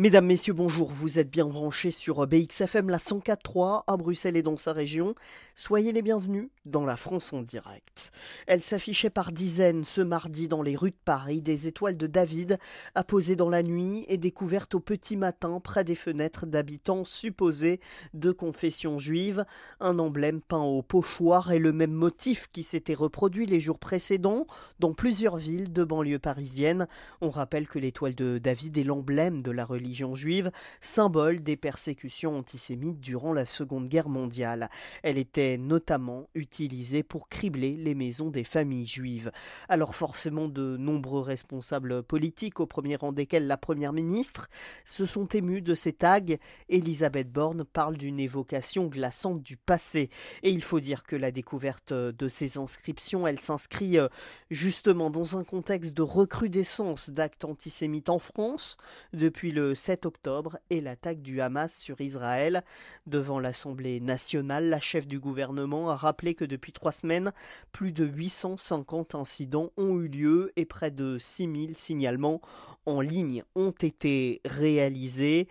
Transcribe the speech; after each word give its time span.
Mesdames, 0.00 0.26
Messieurs, 0.26 0.52
bonjour, 0.52 0.92
vous 0.92 1.18
êtes 1.18 1.28
bien 1.28 1.46
branchés 1.46 1.90
sur 1.90 2.24
BXFM 2.24 2.88
la 2.88 2.98
104.3 2.98 3.82
à 3.84 3.96
Bruxelles 3.96 4.36
et 4.36 4.42
dans 4.42 4.56
sa 4.56 4.72
région. 4.72 5.16
Soyez 5.56 5.90
les 5.90 6.02
bienvenus 6.02 6.50
dans 6.66 6.84
la 6.84 6.96
France 6.96 7.32
en 7.32 7.42
direct. 7.42 8.12
Elle 8.46 8.62
s'affichait 8.62 9.10
par 9.10 9.32
dizaines 9.32 9.84
ce 9.84 10.00
mardi 10.00 10.46
dans 10.46 10.62
les 10.62 10.76
rues 10.76 10.92
de 10.92 10.96
Paris, 11.04 11.42
des 11.42 11.66
étoiles 11.66 11.96
de 11.96 12.06
David 12.06 12.60
apposées 12.94 13.34
dans 13.34 13.48
la 13.48 13.64
nuit 13.64 14.04
et 14.06 14.18
découvertes 14.18 14.76
au 14.76 14.78
petit 14.78 15.16
matin 15.16 15.58
près 15.58 15.82
des 15.82 15.96
fenêtres 15.96 16.46
d'habitants 16.46 17.04
supposés 17.04 17.80
de 18.14 18.30
confession 18.30 18.98
juive. 18.98 19.44
Un 19.80 19.98
emblème 19.98 20.40
peint 20.42 20.62
au 20.62 20.82
pochoir 20.82 21.50
et 21.50 21.58
le 21.58 21.72
même 21.72 21.90
motif 21.90 22.46
qui 22.52 22.62
s'était 22.62 22.94
reproduit 22.94 23.46
les 23.46 23.58
jours 23.58 23.80
précédents 23.80 24.46
dans 24.78 24.94
plusieurs 24.94 25.38
villes 25.38 25.72
de 25.72 25.82
banlieue 25.82 26.20
parisienne. 26.20 26.86
On 27.20 27.30
rappelle 27.30 27.66
que 27.66 27.80
l'étoile 27.80 28.14
de 28.14 28.38
David 28.38 28.78
est 28.78 28.84
l'emblème 28.84 29.42
de 29.42 29.50
la 29.50 29.64
religion 29.64 29.87
juive, 29.92 30.50
symbole 30.80 31.42
des 31.42 31.56
persécutions 31.56 32.36
antisémites 32.36 33.00
durant 33.00 33.32
la 33.32 33.44
Seconde 33.44 33.88
Guerre 33.88 34.08
mondiale. 34.08 34.70
Elle 35.02 35.18
était 35.18 35.56
notamment 35.58 36.28
utilisée 36.34 37.02
pour 37.02 37.28
cribler 37.28 37.76
les 37.76 37.94
maisons 37.94 38.30
des 38.30 38.44
familles 38.44 38.86
juives. 38.86 39.30
Alors 39.68 39.94
forcément 39.94 40.48
de 40.48 40.76
nombreux 40.76 41.22
responsables 41.22 42.02
politiques, 42.02 42.60
au 42.60 42.66
premier 42.66 42.96
rang 42.96 43.12
desquels 43.12 43.46
la 43.46 43.56
Première 43.56 43.92
ministre, 43.92 44.48
se 44.84 45.04
sont 45.04 45.26
émus 45.26 45.62
de 45.62 45.74
ces 45.74 45.92
tags. 45.92 46.20
Elisabeth 46.68 47.30
Borne 47.30 47.64
parle 47.64 47.96
d'une 47.96 48.20
évocation 48.20 48.86
glaçante 48.86 49.42
du 49.42 49.56
passé. 49.56 50.10
Et 50.42 50.50
il 50.50 50.62
faut 50.62 50.80
dire 50.80 51.02
que 51.02 51.16
la 51.16 51.30
découverte 51.30 51.92
de 51.92 52.28
ces 52.28 52.58
inscriptions, 52.58 53.26
elle 53.26 53.40
s'inscrit 53.40 53.98
euh, 53.98 54.08
justement 54.50 55.10
dans 55.10 55.36
un 55.36 55.44
contexte 55.44 55.94
de 55.94 56.02
recrudescence 56.02 57.10
d'actes 57.10 57.44
antisémites 57.44 58.08
en 58.08 58.18
France 58.18 58.76
depuis 59.12 59.52
le 59.52 59.74
7 59.78 60.04
octobre 60.06 60.58
et 60.70 60.80
l'attaque 60.80 61.22
du 61.22 61.40
Hamas 61.40 61.74
sur 61.74 62.00
Israël. 62.00 62.62
Devant 63.06 63.38
l'Assemblée 63.38 64.00
nationale, 64.00 64.68
la 64.68 64.80
chef 64.80 65.06
du 65.06 65.18
gouvernement 65.18 65.88
a 65.88 65.96
rappelé 65.96 66.34
que 66.34 66.44
depuis 66.44 66.72
trois 66.72 66.92
semaines, 66.92 67.32
plus 67.72 67.92
de 67.92 68.04
850 68.04 69.14
incidents 69.14 69.72
ont 69.76 69.98
eu 70.00 70.08
lieu 70.08 70.52
et 70.56 70.66
près 70.66 70.90
de 70.90 71.16
6000 71.18 71.74
signalements 71.74 72.40
en 72.86 73.00
ligne 73.00 73.44
ont 73.54 73.70
été 73.70 74.40
réalisés. 74.44 75.46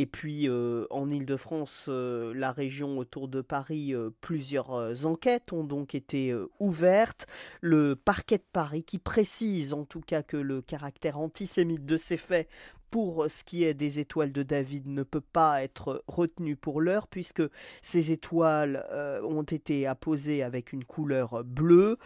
Et 0.00 0.06
puis 0.06 0.48
euh, 0.48 0.86
en 0.90 1.10
Ile-de-France, 1.10 1.86
euh, 1.88 2.32
la 2.32 2.52
région 2.52 2.98
autour 2.98 3.26
de 3.26 3.40
Paris, 3.40 3.92
euh, 3.92 4.10
plusieurs 4.20 5.04
enquêtes 5.04 5.52
ont 5.52 5.64
donc 5.64 5.96
été 5.96 6.32
ouvertes. 6.60 7.26
Le 7.62 7.96
parquet 7.96 8.38
de 8.38 8.44
Paris 8.52 8.84
qui 8.84 9.00
précise 9.00 9.74
en 9.74 9.84
tout 9.84 10.00
cas 10.00 10.22
que 10.22 10.36
le 10.36 10.62
caractère 10.62 11.18
antisémite 11.18 11.84
de 11.84 11.96
ces 11.96 12.16
faits 12.16 12.48
pour 12.90 13.26
ce 13.28 13.42
qui 13.42 13.64
est 13.64 13.74
des 13.74 13.98
étoiles 13.98 14.30
de 14.30 14.44
David 14.44 14.86
ne 14.86 15.02
peut 15.02 15.20
pas 15.20 15.64
être 15.64 16.04
retenu 16.06 16.54
pour 16.54 16.80
l'heure 16.80 17.08
puisque 17.08 17.42
ces 17.82 18.12
étoiles 18.12 18.86
ont 19.24 19.42
été 19.42 19.86
apposées 19.86 20.42
avec 20.42 20.72
une 20.72 20.84
couleur 20.84 21.44
bleue, 21.44 21.98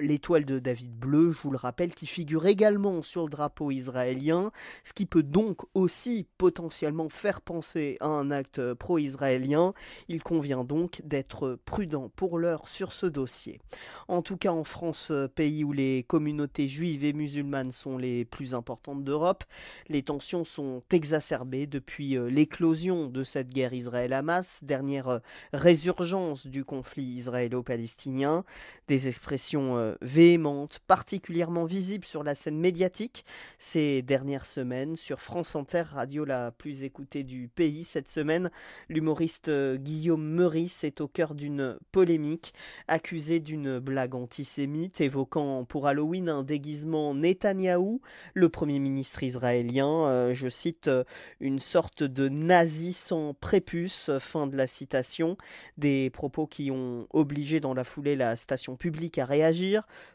l'étoile 0.00 0.44
de 0.44 0.58
David 0.58 0.94
bleu, 0.96 1.30
je 1.30 1.40
vous 1.42 1.50
le 1.50 1.56
rappelle, 1.56 1.94
qui 1.94 2.06
figure 2.06 2.46
également 2.46 3.02
sur 3.02 3.24
le 3.24 3.30
drapeau 3.30 3.70
israélien, 3.70 4.52
ce 4.84 4.92
qui 4.92 5.06
peut 5.06 5.22
donc 5.22 5.62
aussi 5.74 6.26
potentiellement 6.38 7.08
faire 7.08 7.40
penser 7.40 7.96
à 8.00 8.06
un 8.06 8.30
acte 8.30 8.74
pro-israélien. 8.74 9.74
Il 10.08 10.22
convient 10.22 10.64
donc 10.64 11.02
d'être 11.04 11.58
prudent 11.64 12.10
pour 12.14 12.38
l'heure 12.38 12.68
sur 12.68 12.92
ce 12.92 13.06
dossier. 13.06 13.60
En 14.08 14.22
tout 14.22 14.36
cas, 14.36 14.52
en 14.52 14.64
France, 14.64 15.12
pays 15.34 15.64
où 15.64 15.72
les 15.72 16.04
communautés 16.04 16.68
juives 16.68 17.04
et 17.04 17.12
musulmanes 17.12 17.72
sont 17.72 17.98
les 17.98 18.24
plus 18.24 18.54
importantes 18.54 19.04
d'Europe, 19.04 19.44
les 19.88 20.02
tensions 20.02 20.44
sont 20.44 20.82
exacerbées 20.90 21.66
depuis 21.66 22.16
euh, 22.16 22.28
l'éclosion 22.28 23.06
de 23.08 23.24
cette 23.24 23.52
guerre 23.52 23.72
Israël-Hamas, 23.72 24.60
dernière 24.62 25.08
euh, 25.08 25.18
résurgence 25.52 26.46
du 26.46 26.64
conflit 26.64 27.04
israélo-palestinien, 27.04 28.44
des 28.88 29.08
expressions 29.08 29.55
euh, 29.56 29.94
véhémentes, 30.02 30.80
particulièrement 30.86 31.64
visibles 31.64 32.04
sur 32.04 32.22
la 32.22 32.34
scène 32.34 32.58
médiatique 32.58 33.24
ces 33.58 34.02
dernières 34.02 34.44
semaines 34.44 34.96
sur 34.96 35.20
France 35.20 35.56
Inter, 35.56 35.84
radio 35.90 36.24
la 36.24 36.50
plus 36.50 36.84
écoutée 36.84 37.24
du 37.24 37.48
pays. 37.48 37.84
Cette 37.84 38.08
semaine, 38.08 38.50
l'humoriste 38.88 39.48
euh, 39.48 39.76
Guillaume 39.76 40.24
Meurice 40.24 40.84
est 40.84 41.00
au 41.00 41.08
cœur 41.08 41.34
d'une 41.34 41.78
polémique, 41.92 42.52
accusé 42.88 43.40
d'une 43.40 43.78
blague 43.78 44.14
antisémite 44.14 45.00
évoquant 45.00 45.64
pour 45.64 45.86
Halloween 45.86 46.28
un 46.28 46.42
déguisement 46.42 47.14
Netanyahou, 47.14 48.00
le 48.34 48.48
premier 48.48 48.78
ministre 48.78 49.22
israélien, 49.22 50.06
euh, 50.06 50.34
je 50.34 50.48
cite, 50.48 50.90
une 51.40 51.58
sorte 51.60 52.02
de 52.02 52.28
nazi 52.28 52.92
sans 52.92 53.34
prépuce, 53.34 54.10
fin 54.20 54.46
de 54.46 54.56
la 54.56 54.66
citation, 54.66 55.36
des 55.78 56.10
propos 56.10 56.46
qui 56.46 56.70
ont 56.70 57.06
obligé 57.12 57.60
dans 57.60 57.74
la 57.74 57.84
foulée 57.84 58.16
la 58.16 58.36
station 58.36 58.76
publique 58.76 59.18
à 59.18 59.24
réagir, 59.24 59.45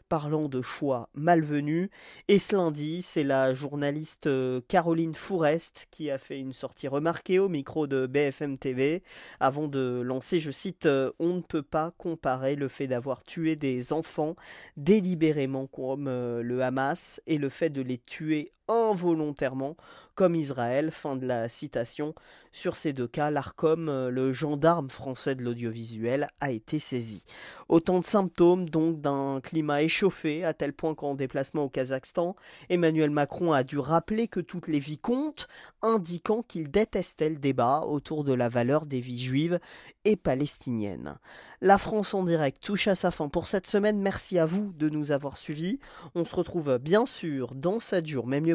parlant 0.08 0.48
de 0.48 0.60
choix 0.60 1.08
malvenus. 1.14 1.88
Et 2.28 2.38
ce 2.38 2.54
lundi, 2.54 3.00
c'est 3.02 3.24
la 3.24 3.54
journaliste 3.54 4.28
Caroline 4.68 5.14
Fourest 5.14 5.86
qui 5.90 6.10
a 6.10 6.18
fait 6.18 6.38
une 6.38 6.52
sortie 6.52 6.88
remarquée 6.88 7.38
au 7.38 7.48
micro 7.48 7.86
de 7.86 8.06
BFM 8.06 8.58
TV 8.58 9.02
avant 9.40 9.68
de 9.68 10.02
lancer, 10.04 10.40
je 10.40 10.50
cite, 10.50 10.86
euh, 10.86 11.12
On 11.18 11.36
ne 11.36 11.40
peut 11.40 11.62
pas 11.62 11.92
comparer 11.98 12.56
le 12.56 12.68
fait 12.68 12.86
d'avoir 12.86 13.22
tué 13.22 13.56
des 13.56 13.92
enfants 13.92 14.36
délibérément 14.76 15.66
comme 15.66 16.08
euh, 16.08 16.42
le 16.42 16.62
Hamas 16.62 17.20
et 17.26 17.38
le 17.38 17.48
fait 17.48 17.70
de 17.70 17.82
les 17.82 17.98
tuer 17.98 18.52
involontairement 18.72 19.76
comme 20.14 20.34
Israël. 20.34 20.90
Fin 20.90 21.16
de 21.16 21.26
la 21.26 21.48
citation. 21.48 22.14
Sur 22.54 22.76
ces 22.76 22.92
deux 22.92 23.06
cas, 23.06 23.30
l'ARCOM, 23.30 23.88
euh, 23.88 24.10
le 24.10 24.32
gendarme 24.32 24.90
français 24.90 25.34
de 25.34 25.42
l'audiovisuel, 25.42 26.28
a 26.40 26.50
été 26.50 26.78
saisi. 26.78 27.24
Autant 27.70 27.98
de 27.98 28.04
symptômes 28.04 28.68
donc 28.68 29.00
d'un 29.00 29.40
climat 29.42 29.82
échauffé, 29.82 30.44
à 30.44 30.52
tel 30.52 30.74
point 30.74 30.94
qu'en 30.94 31.14
déplacement 31.14 31.64
au 31.64 31.68
Kazakhstan, 31.70 32.36
Emmanuel 32.68 33.08
Macron 33.08 33.52
a 33.52 33.62
dû 33.62 33.78
rappeler 33.78 34.28
que 34.28 34.40
toutes 34.40 34.68
les 34.68 34.80
vies 34.80 34.98
comptent, 34.98 35.48
indiquant 35.80 36.42
qu'il 36.42 36.70
détestait 36.70 37.30
le 37.30 37.36
débat 37.36 37.80
autour 37.86 38.22
de 38.22 38.34
la 38.34 38.50
valeur 38.50 38.84
des 38.84 39.00
vies 39.00 39.22
juives 39.22 39.58
et 40.04 40.16
palestiniennes. 40.16 41.16
La 41.64 41.78
France 41.78 42.12
en 42.12 42.24
direct 42.24 42.60
touche 42.60 42.88
à 42.88 42.96
sa 42.96 43.12
fin 43.12 43.28
pour 43.28 43.46
cette 43.46 43.68
semaine. 43.68 44.00
Merci 44.00 44.36
à 44.38 44.46
vous 44.46 44.72
de 44.76 44.88
nous 44.88 45.12
avoir 45.12 45.36
suivis. 45.36 45.78
On 46.16 46.24
se 46.24 46.34
retrouve 46.34 46.76
bien 46.78 47.06
sûr 47.06 47.54
dans 47.54 47.78
7 47.78 48.04
jours, 48.04 48.26
même 48.26 48.46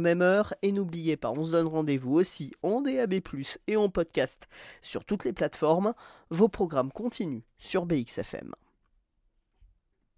Et 0.61 0.71
n'oubliez 0.71 1.17
pas, 1.17 1.31
on 1.31 1.43
se 1.43 1.51
donne 1.51 1.67
rendez-vous 1.67 2.13
aussi 2.13 2.53
en 2.63 2.81
DAB+, 2.81 3.15
et 3.67 3.75
en 3.75 3.89
podcast 3.89 4.47
sur 4.81 5.03
toutes 5.03 5.25
les 5.25 5.33
plateformes. 5.33 5.93
Vos 6.29 6.47
programmes 6.47 6.91
continuent 6.91 7.43
sur 7.57 7.85
BXFM. 7.85 8.53